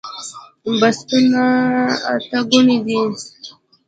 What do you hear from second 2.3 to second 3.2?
ګوني دي